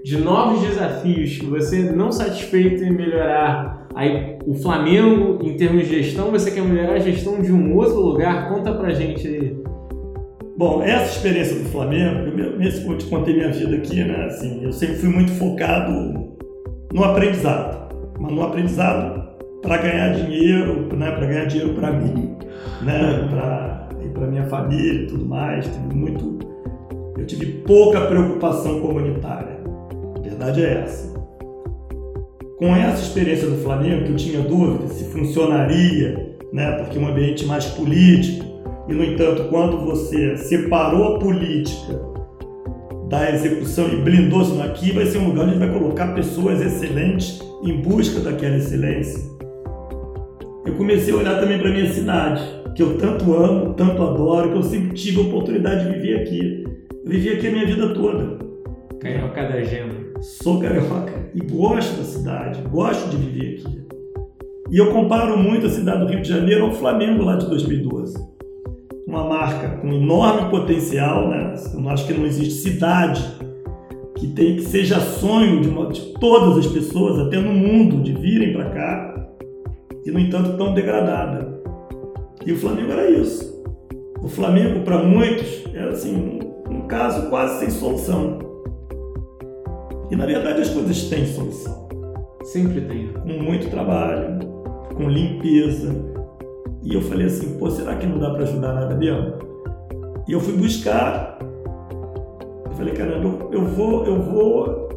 [0.04, 6.02] de novos desafios que você não satisfeito em melhorar aí o Flamengo em termos de
[6.02, 8.48] gestão, você quer melhorar a gestão de um outro lugar?
[8.48, 9.56] Conta pra gente aí.
[10.56, 14.26] Bom, essa experiência do Flamengo, eu mesmo te contei minha vida aqui, né?
[14.26, 15.92] Assim, eu sempre fui muito focado
[16.92, 19.22] no aprendizado, mas no aprendizado
[19.62, 21.10] para ganhar dinheiro, né?
[21.12, 22.36] Para ganhar dinheiro para mim,
[22.82, 23.28] né?
[23.30, 23.72] Para
[24.12, 25.64] para minha família e tudo mais.
[25.66, 26.38] Tive muito,
[27.16, 29.51] eu tive pouca preocupação comunitária.
[30.32, 31.12] Verdade é essa.
[32.58, 36.72] Com essa experiência do Flamengo, que eu tinha dúvida se funcionaria, né?
[36.78, 38.44] Porque um ambiente mais político
[38.88, 42.00] e, no entanto, quando você separou a política
[43.10, 46.62] da execução e blindou-se aqui, vai ser um lugar onde a gente vai colocar pessoas
[46.62, 49.20] excelentes em busca daquela excelência.
[50.64, 52.42] Eu comecei a olhar também para minha cidade,
[52.74, 56.64] que eu tanto amo, tanto adoro, que eu sempre tive a oportunidade de viver aqui.
[57.04, 58.38] Eu vivi aqui a minha vida toda.
[58.98, 60.01] Carioca da Gema.
[60.22, 63.82] Sou carioca e gosto da cidade, gosto de viver aqui.
[64.70, 68.32] E eu comparo muito a cidade do Rio de Janeiro ao Flamengo lá de 2012
[69.12, 71.54] uma marca com enorme potencial, né?
[71.74, 73.22] Eu acho que não existe cidade
[74.16, 78.12] que tem que seja sonho de, uma, de todas as pessoas, até no mundo, de
[78.12, 79.28] virem para cá
[80.06, 81.60] e no entanto tão degradada.
[82.46, 83.62] E o Flamengo era isso.
[84.22, 88.51] O Flamengo para muitos era assim um, um caso quase sem solução.
[90.12, 91.88] E na verdade as coisas têm solução.
[92.44, 93.14] Sempre tem.
[93.14, 94.40] Com muito trabalho,
[94.94, 95.90] com limpeza,
[96.82, 99.38] e eu falei assim, pô, será que não dá para ajudar nada mesmo?
[100.28, 101.38] E eu fui buscar.
[102.66, 104.88] Eu falei, caramba, eu, eu vou, eu vou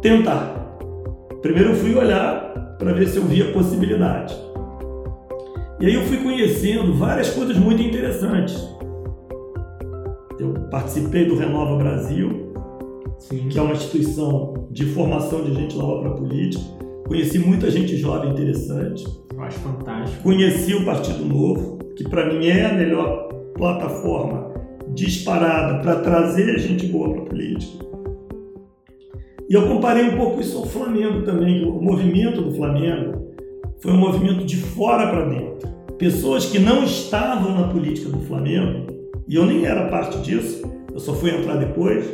[0.00, 0.52] tentar.
[1.40, 4.36] Primeiro eu fui olhar para ver se eu via possibilidade.
[5.78, 8.68] E aí eu fui conhecendo várias coisas muito interessantes.
[10.40, 12.41] Eu participei do Renova Brasil,
[13.32, 13.48] Sim.
[13.48, 16.62] que é uma instituição de formação de gente nova para a política.
[17.06, 19.04] Conheci muita gente jovem interessante.
[19.32, 20.22] Eu acho fantástico.
[20.22, 24.52] Conheci o Partido Novo, que para mim é a melhor plataforma
[24.94, 27.86] disparada para trazer gente boa para a política.
[29.48, 33.32] E eu comparei um pouco isso ao Flamengo também, o movimento do Flamengo
[33.80, 35.68] foi um movimento de fora para dentro.
[35.98, 38.86] Pessoas que não estavam na política do Flamengo,
[39.26, 42.06] e eu nem era parte disso, eu só fui entrar depois,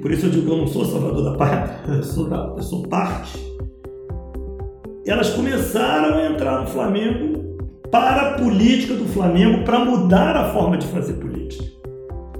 [0.00, 2.62] por isso eu digo que eu não sou salvador da pátria, eu sou, da, eu
[2.62, 3.48] sou parte
[5.10, 7.56] elas começaram a entrar no Flamengo
[7.90, 11.64] para a política do Flamengo, para mudar a forma de fazer política.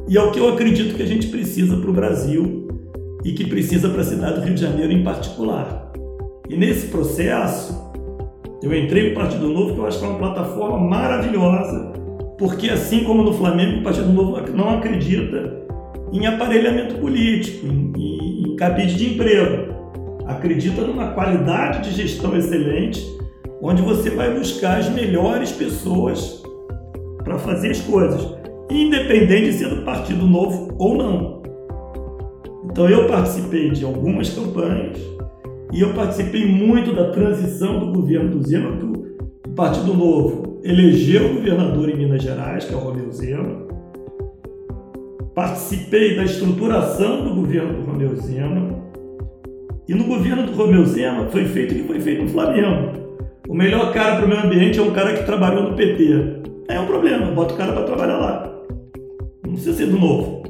[0.07, 2.69] E é o que eu acredito que a gente precisa para o Brasil
[3.25, 5.91] e que precisa para a cidade do Rio de Janeiro em particular.
[6.49, 7.75] E nesse processo,
[8.63, 11.93] eu entrei no Partido Novo, que eu acho que é uma plataforma maravilhosa,
[12.39, 15.67] porque assim como no Flamengo, o Partido Novo não acredita
[16.13, 19.79] em aparelhamento político, em, em, em cabide de emprego
[20.27, 23.03] acredita numa qualidade de gestão excelente,
[23.63, 26.43] onde você vai buscar as melhores pessoas
[27.25, 28.37] para fazer as coisas.
[28.71, 31.43] independente de ser do Partido Novo ou não.
[32.71, 34.99] Então eu participei de algumas campanhas
[35.73, 41.31] e eu participei muito da transição do governo do Zema, que o Partido Novo elegeu
[41.31, 43.67] o governador em Minas Gerais, que é o Romeu Zema.
[45.39, 48.77] Participei da estruturação do governo do Romeu Zema.
[49.87, 53.21] E no governo do Romeu Zema foi feito o que foi feito no Flamengo.
[53.49, 56.43] O melhor cara para o meio ambiente é um cara que trabalhou no PT.
[56.69, 58.53] É um problema, bota o cara para trabalhar lá.
[59.45, 60.43] Não precisa ser do novo.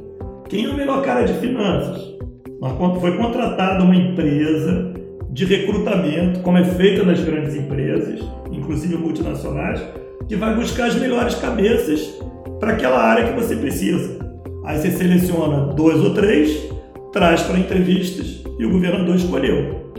[0.49, 2.17] Quem é o melhor cara de finanças?
[2.99, 4.91] Foi contratada uma empresa
[5.29, 8.21] de recrutamento, como é feita nas grandes empresas,
[8.51, 9.83] inclusive multinacionais,
[10.27, 12.19] que vai buscar as melhores cabeças
[12.59, 14.27] para aquela área que você precisa.
[14.63, 16.69] Aí você seleciona dois ou três,
[17.11, 19.91] traz para entrevistas e o governador escolheu.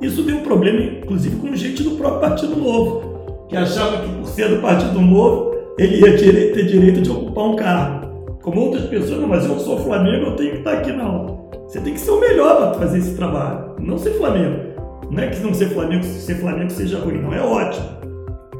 [0.00, 4.26] Isso deu um problema, inclusive, com gente do próprio Partido Novo, que achava que por
[4.26, 8.06] ser do Partido Novo ele ia ter direito de ocupar um cargo.
[8.42, 11.48] Como outras pessoas, não, mas eu sou Flamengo, eu tenho que estar aqui, não.
[11.66, 14.66] Você tem que ser o melhor para fazer esse trabalho, não ser Flamengo.
[15.10, 17.86] Não é que não ser Flamengo, ser Flamengo seja ruim, não, é ótimo.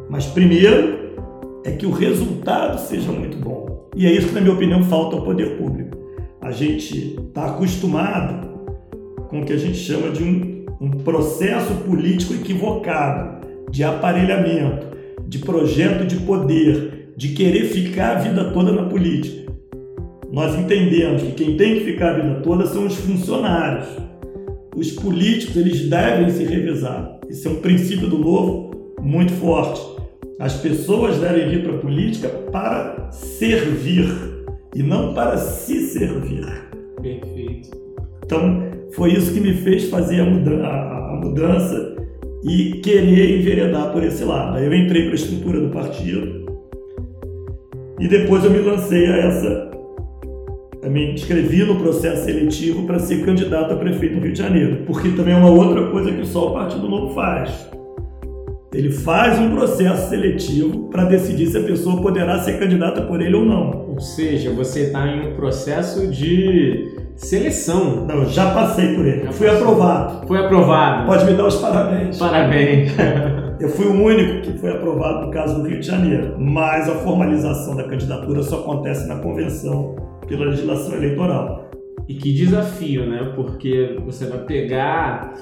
[0.08, 1.14] Mas primeiro
[1.64, 3.75] é que o resultado seja muito bom.
[3.96, 5.96] E é isso que, na minha opinião, falta ao poder público.
[6.42, 8.46] A gente está acostumado
[9.28, 14.86] com o que a gente chama de um, um processo político equivocado, de aparelhamento,
[15.26, 19.50] de projeto de poder, de querer ficar a vida toda na política.
[20.30, 23.88] Nós entendemos que quem tem que ficar a vida toda são os funcionários.
[24.76, 27.18] Os políticos eles devem se revezar.
[27.30, 29.95] Esse é um princípio do novo muito forte.
[30.38, 34.06] As pessoas devem vir para a política para servir
[34.74, 36.44] e não para se servir.
[37.00, 37.70] Perfeito.
[38.22, 41.96] Então, foi isso que me fez fazer a, mudança, a mudança
[42.44, 44.58] e querer enveredar por esse lado.
[44.58, 46.44] Aí eu entrei para a estrutura do partido
[47.98, 49.70] e depois eu me lancei a essa.
[50.82, 54.84] Eu me inscrevi no processo seletivo para ser candidato a prefeito no Rio de Janeiro,
[54.86, 57.70] porque também é uma outra coisa que só o Partido Novo faz.
[58.74, 63.34] Ele faz um processo seletivo para decidir se a pessoa poderá ser candidata por ele
[63.34, 63.86] ou não.
[63.90, 68.04] Ou seja, você está em um processo de seleção.
[68.06, 69.24] Não, já passei por ele.
[69.24, 69.62] Já fui passou.
[69.62, 70.26] aprovado.
[70.26, 71.06] Foi aprovado.
[71.06, 72.18] Pode me dar os parabéns.
[72.18, 72.92] Parabéns.
[73.58, 76.96] Eu fui o único que foi aprovado no caso do Rio de Janeiro, mas a
[76.96, 79.96] formalização da candidatura só acontece na convenção
[80.28, 81.70] pela legislação eleitoral.
[82.06, 83.32] E que desafio, né?
[83.34, 85.32] Porque você vai pegar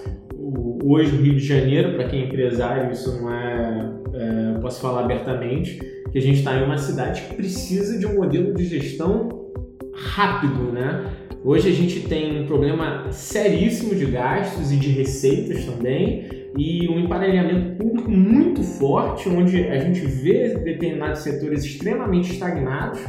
[0.85, 5.05] hoje o Rio de Janeiro, para quem é empresário, isso não é, é posso falar
[5.05, 5.79] abertamente,
[6.11, 9.51] que a gente está em uma cidade que precisa de um modelo de gestão
[9.95, 11.13] rápido, né?
[11.45, 16.27] Hoje a gente tem um problema seríssimo de gastos e de receitas também,
[16.57, 23.01] e um emparelhamento público muito forte, onde a gente vê determinados setores extremamente estagnados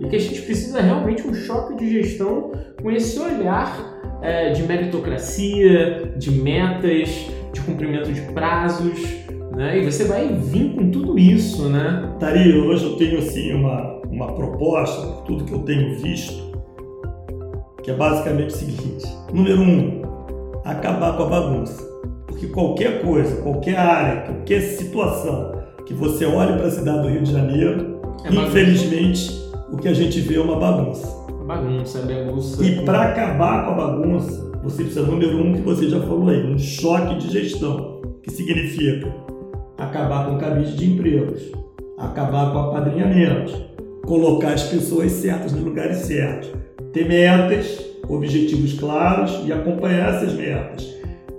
[0.00, 4.62] e que a gente precisa realmente um choque de gestão com esse olhar é, de
[4.62, 9.22] meritocracia, de metas, de cumprimento de prazos,
[9.54, 9.78] né?
[9.78, 12.14] E você vai vir com tudo isso, né?
[12.18, 16.52] Tari, hoje eu tenho assim uma, uma proposta, por tudo que eu tenho visto,
[17.82, 20.02] que é basicamente o seguinte: número um,
[20.64, 21.92] acabar com a bagunça.
[22.26, 25.52] Porque qualquer coisa, qualquer área, qualquer situação
[25.84, 29.30] que você olhe para a cidade do Rio de Janeiro, é infelizmente
[29.70, 31.21] o que a gente vê é uma bagunça.
[31.46, 32.64] Bagunça, bagunça.
[32.64, 36.44] E para acabar com a bagunça, você precisa, número um, que você já falou aí,
[36.46, 39.12] um choque de gestão, que significa?
[39.76, 41.50] Acabar com o cabide de empregos,
[41.98, 43.52] acabar com apadrinhamento,
[44.06, 46.50] colocar as pessoas certas nos lugares certos,
[46.92, 50.92] ter metas, objetivos claros e acompanhar essas metas.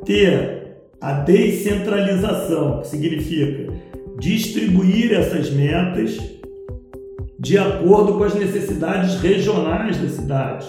[0.06, 0.64] Ter
[1.00, 3.74] a descentralização, que significa
[4.20, 6.18] distribuir essas metas
[7.44, 10.66] de acordo com as necessidades regionais da cidade.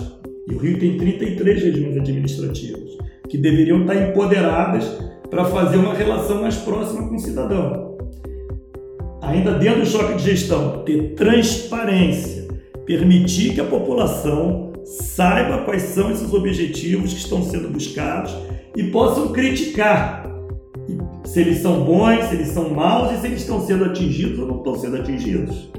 [0.49, 4.85] E o Rio tem 33 regiões administrativas que deveriam estar empoderadas
[5.31, 7.97] para fazer uma relação mais próxima com o cidadão.
[9.23, 12.49] Ainda dentro do choque de gestão, ter transparência,
[12.85, 18.35] permitir que a população saiba quais são esses objetivos que estão sendo buscados
[18.77, 20.29] e possam criticar
[21.25, 24.49] se eles são bons, se eles são maus e se eles estão sendo atingidos ou
[24.49, 25.71] não estão sendo atingidos.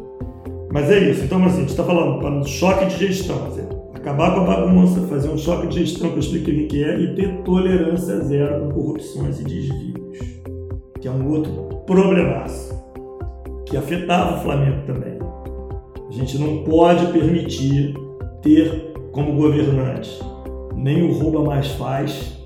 [0.76, 1.24] Mas é isso.
[1.24, 3.48] Então, assim, a gente está falando um choque de gestão.
[3.94, 7.00] Acabar com a bagunça, fazer um choque de gestão que eu expliquei o que é
[7.00, 10.20] e ter tolerância zero com corrupções e desvios,
[11.00, 11.54] que é um outro
[11.88, 12.76] problemaço
[13.66, 15.18] que afetava o Flamengo também.
[16.10, 17.94] A gente não pode permitir
[18.42, 20.20] ter como governante
[20.76, 22.44] nem o rouba mais faz,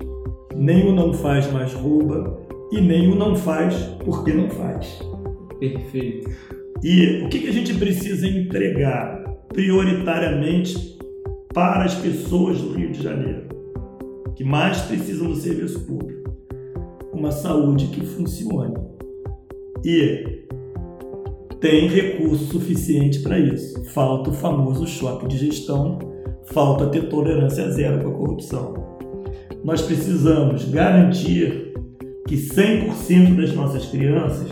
[0.54, 2.38] nem o não faz mais rouba
[2.70, 3.74] e nem o não faz
[4.04, 5.00] porque não faz.
[5.58, 6.30] Perfeito.
[6.82, 9.20] E o que, a gente precisa entregar?
[9.52, 10.98] prioritariamente
[11.52, 13.48] para as pessoas do Rio de Janeiro,
[14.36, 16.30] que mais precisam do serviço público.
[17.12, 18.74] Uma saúde que funcione.
[19.84, 20.44] E
[21.60, 23.84] tem recurso suficiente para isso.
[23.86, 25.98] Falta o famoso choque de gestão,
[26.44, 28.74] falta ter tolerância zero com a corrupção.
[29.64, 31.74] Nós precisamos garantir
[32.26, 34.48] que 100% das nossas crianças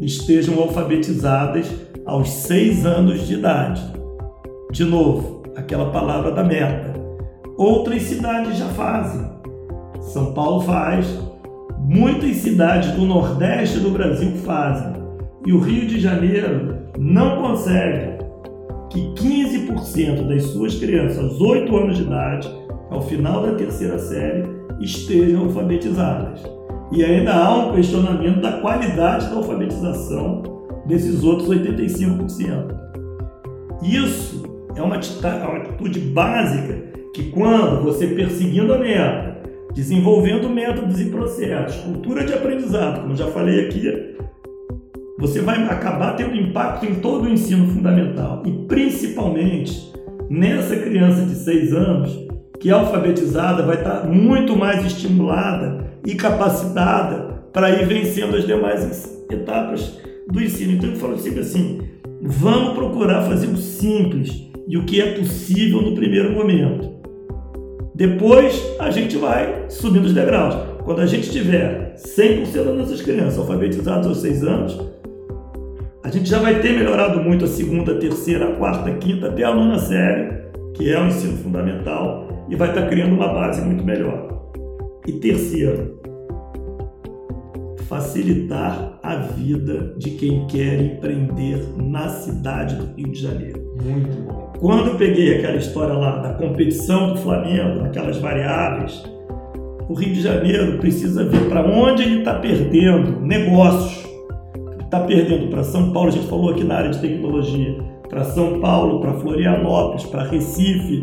[0.00, 1.66] estejam alfabetizadas
[2.04, 3.82] aos 6 anos de idade.
[4.72, 6.94] De novo, aquela palavra da meta.
[7.56, 9.24] Outras cidades já fazem.
[10.00, 11.06] São Paulo faz,
[11.78, 14.92] muitas cidades do Nordeste do Brasil fazem.
[15.46, 18.14] E o Rio de Janeiro não consegue
[18.90, 22.48] que 15% das suas crianças, 8 anos de idade,
[22.90, 24.44] ao final da terceira série,
[24.80, 26.40] estejam alfabetizadas.
[26.92, 30.42] E ainda há um questionamento da qualidade da alfabetização
[30.86, 32.74] desses outros 85%.
[33.82, 34.42] Isso
[34.76, 36.82] é uma atitude básica
[37.12, 39.34] que, quando você perseguindo a meta,
[39.72, 44.14] desenvolvendo métodos e processos, cultura de aprendizado, como já falei aqui
[45.18, 49.92] você vai acabar tendo impacto em todo o ensino fundamental e principalmente
[50.28, 52.26] nessa criança de 6 anos
[52.60, 59.24] que é alfabetizada vai estar muito mais estimulada e capacitada para ir vencendo as demais
[59.30, 59.98] etapas
[60.30, 60.72] do ensino.
[60.72, 61.80] Então eu falo sempre assim,
[62.20, 66.94] vamos procurar fazer o simples e o que é possível no primeiro momento.
[67.94, 70.54] Depois a gente vai subindo os degraus.
[70.84, 74.94] Quando a gente tiver 100% das nossas crianças alfabetizadas aos 6 anos,
[76.02, 79.44] a gente já vai ter melhorado muito a segunda, terceira, a quarta, a quinta, até
[79.44, 80.28] a nona série,
[80.74, 84.43] que é o ensino fundamental, e vai estar criando uma base muito melhor.
[85.06, 86.00] E terceiro,
[87.86, 93.76] facilitar a vida de quem quer empreender na cidade do Rio de Janeiro.
[93.82, 94.52] Muito bom.
[94.58, 99.02] Quando eu peguei aquela história lá da competição do Flamengo, aquelas variáveis,
[99.88, 104.04] o Rio de Janeiro precisa ver para onde ele está perdendo negócios
[104.94, 107.76] está perdendo para São Paulo, a gente falou aqui na área de tecnologia,
[108.08, 111.02] para São Paulo, para Florianópolis, para Recife,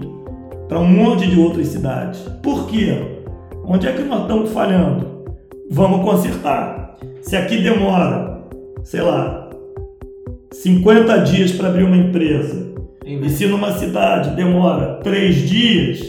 [0.70, 2.20] para um monte de outras cidades.
[2.41, 3.20] Por quê?
[3.74, 5.24] Onde é que nós estamos falhando?
[5.69, 6.97] Vamos consertar.
[7.22, 8.43] Se aqui demora,
[8.84, 9.49] sei lá,
[10.51, 12.69] 50 dias para abrir uma empresa,
[13.05, 16.05] e se numa cidade demora 3 dias,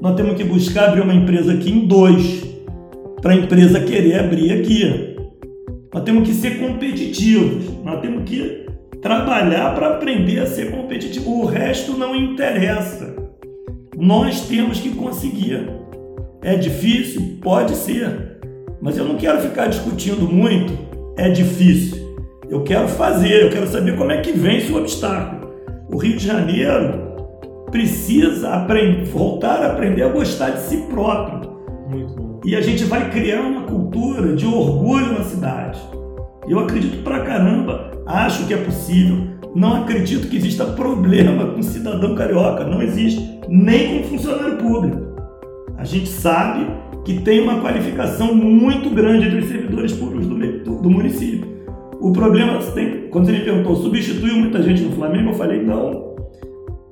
[0.00, 2.44] nós temos que buscar abrir uma empresa aqui em dois,
[3.20, 5.14] para a empresa querer abrir aqui.
[5.92, 8.64] Nós temos que ser competitivos, nós temos que
[9.02, 11.42] trabalhar para aprender a ser competitivo.
[11.42, 13.14] O resto não interessa.
[13.94, 15.81] Nós temos que conseguir.
[16.42, 17.38] É difícil?
[17.40, 18.38] Pode ser.
[18.80, 20.72] Mas eu não quero ficar discutindo muito.
[21.16, 22.16] É difícil.
[22.50, 25.52] Eu quero fazer, eu quero saber como é que vence o obstáculo.
[25.88, 27.12] O Rio de Janeiro
[27.70, 31.48] precisa aprender, voltar a aprender a gostar de si próprio.
[31.88, 32.40] Muito bom.
[32.44, 35.80] E a gente vai criar uma cultura de orgulho na cidade.
[36.48, 39.28] Eu acredito pra caramba, acho que é possível.
[39.54, 45.11] Não acredito que exista problema com cidadão carioca, não existe, nem com funcionário público.
[45.82, 46.64] A gente sabe
[47.04, 51.44] que tem uma qualificação muito grande entre os servidores públicos do, do, do município.
[52.00, 55.30] O problema tem, quando você me perguntou, substituiu muita gente no Flamengo?
[55.30, 56.14] Eu falei, não.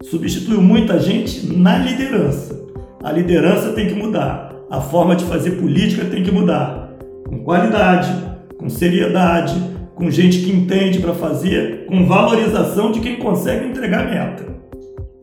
[0.03, 2.61] Substituiu muita gente na liderança.
[3.01, 6.95] A liderança tem que mudar a forma de fazer política tem que mudar.
[7.28, 8.09] Com qualidade,
[8.57, 9.55] com seriedade,
[9.97, 14.47] com gente que entende para fazer, com valorização de quem consegue entregar a meta.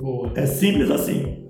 [0.02, 0.32] Boa.
[0.36, 1.47] É simples assim.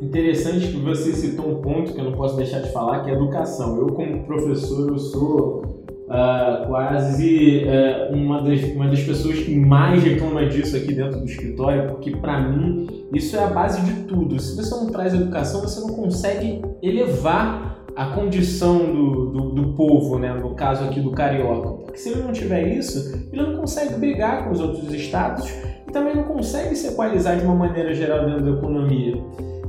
[0.00, 3.14] Interessante que você citou um ponto que eu não posso deixar de falar, que é
[3.14, 3.78] educação.
[3.78, 5.62] Eu, como professor, eu sou
[6.06, 11.24] uh, quase uh, uma, das, uma das pessoas que mais reclama disso aqui dentro do
[11.24, 14.38] escritório, porque para mim isso é a base de tudo.
[14.38, 20.18] Se você não traz educação, você não consegue elevar a condição do, do, do, povo,
[20.18, 20.34] né?
[20.34, 21.84] no caso aqui do carioca.
[21.84, 25.50] Porque se ele não tiver isso, ele não consegue brigar com os outros estados
[25.88, 29.16] e também não consegue se equalizar de uma maneira geral dentro da economia.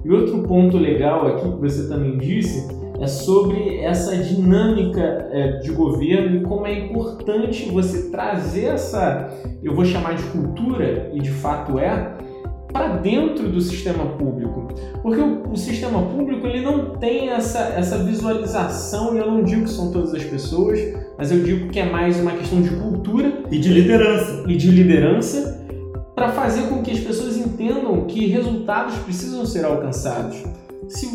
[0.03, 2.67] E outro ponto legal aqui que você também disse
[2.99, 9.29] é sobre essa dinâmica é, de governo e como é importante você trazer essa,
[9.61, 12.17] eu vou chamar de cultura, e de fato é,
[12.71, 14.67] para dentro do sistema público.
[15.01, 19.63] Porque o, o, sistema público ele não tem essa, essa visualização, e eu não digo
[19.63, 20.79] que são todas as pessoas,
[21.17, 24.43] mas eu digo que é mais uma questão de cultura e de liderança.
[24.47, 25.65] E de liderança
[26.15, 30.43] para fazer com que as pessoas entendam que resultados precisam ser alcançados
[30.89, 31.05] se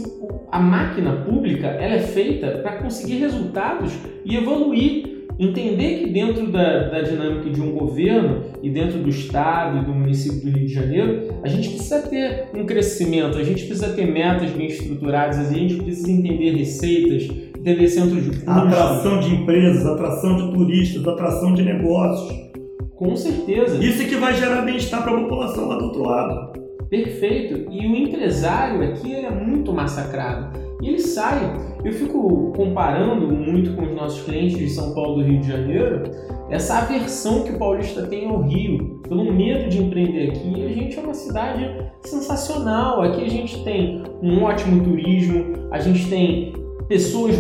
[0.53, 3.93] a máquina pública ela é feita para conseguir resultados
[4.25, 5.11] e evoluir.
[5.39, 9.93] entender que dentro da, da dinâmica de um governo e dentro do estado e do
[9.93, 14.07] município do Rio de Janeiro, a gente precisa ter um crescimento, a gente precisa ter
[14.07, 17.29] metas bem estruturadas, a gente precisa entender receitas,
[17.59, 18.51] entender centros de custo.
[18.51, 22.53] Atração de empresas, atração de turistas, atração de negócios.
[22.95, 23.83] Com certeza.
[23.83, 26.62] Isso é que vai gerar bem-estar para a população lá do outro lado.
[26.93, 27.73] Perfeito.
[27.73, 30.59] E o empresário aqui é muito massacrado.
[30.83, 31.41] E ele sai.
[31.83, 36.03] Eu fico comparando muito com os nossos clientes de São Paulo do Rio de Janeiro,
[36.51, 40.67] essa aversão que o paulista tem ao Rio, pelo medo de empreender aqui.
[40.67, 41.67] A gente é uma cidade
[42.03, 43.01] sensacional.
[43.01, 46.53] Aqui a gente tem um ótimo turismo, a gente tem
[46.89, 47.35] pessoas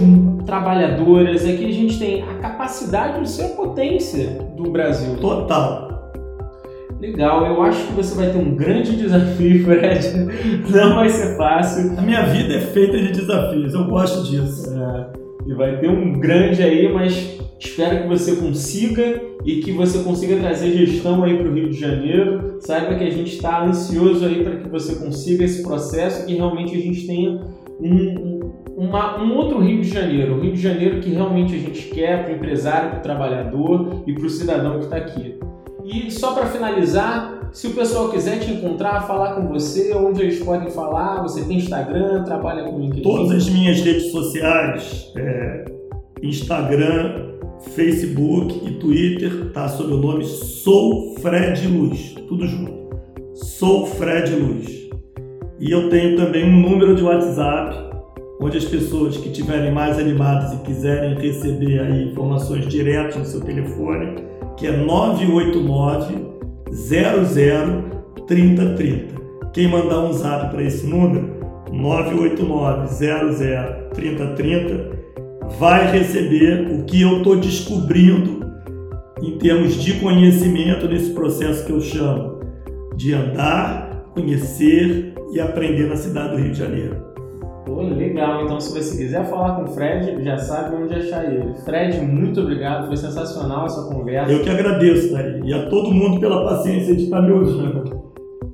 [0.46, 5.18] trabalhadoras, aqui a gente tem a capacidade de ser a potência do Brasil.
[5.18, 5.91] Total.
[7.02, 10.08] Legal, eu acho que você vai ter um grande desafio, Fred.
[10.70, 11.98] Não vai ser fácil.
[11.98, 14.72] A minha vida é feita de desafios, eu gosto disso.
[14.72, 15.06] É,
[15.44, 20.36] e vai ter um grande aí, mas espero que você consiga e que você consiga
[20.36, 22.58] trazer gestão aí para o Rio de Janeiro.
[22.60, 26.34] Saiba que a gente está ansioso aí para que você consiga esse processo e que
[26.36, 27.40] realmente a gente tenha
[27.80, 31.88] um, uma, um outro Rio de Janeiro, o Rio de Janeiro que realmente a gente
[31.88, 35.34] quer para o empresário, para o trabalhador e para o cidadão que está aqui.
[35.84, 40.42] E só para finalizar, se o pessoal quiser te encontrar, falar com você, onde eles
[40.42, 43.02] podem falar, você tem Instagram, trabalha com LinkedIn?
[43.02, 45.64] Todas as minhas redes sociais, é,
[46.22, 47.32] Instagram,
[47.74, 52.72] Facebook e Twitter, tá sob o nome Sou Fred Luz, tudo junto.
[53.34, 54.82] Sou Fred Luz.
[55.58, 57.76] E eu tenho também um número de WhatsApp,
[58.40, 63.40] onde as pessoas que estiverem mais animadas e quiserem receber aí informações diretas no seu
[63.40, 64.31] telefone,
[64.62, 66.14] que é 989
[66.70, 67.24] 00
[68.28, 69.20] 3030.
[69.52, 71.28] Quem mandar um zap para esse número,
[71.72, 74.98] 989 00 3030,
[75.58, 78.46] vai receber o que eu estou descobrindo
[79.20, 82.38] em termos de conhecimento nesse processo que eu chamo
[82.94, 87.01] de andar, conhecer e aprender na cidade do Rio de Janeiro.
[87.64, 88.44] Pô, legal.
[88.44, 91.54] Então, se você quiser falar com o Fred, já sabe onde achar ele.
[91.64, 92.88] Fred, muito obrigado.
[92.88, 94.32] Foi sensacional essa conversa.
[94.32, 95.40] Eu que agradeço, Daí.
[95.44, 98.02] E a todo mundo pela paciência de estar me ouvindo.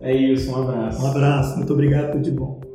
[0.00, 0.52] É isso.
[0.52, 1.02] Um abraço.
[1.02, 1.56] Um abraço.
[1.56, 2.12] Muito obrigado.
[2.12, 2.67] Tudo de bom.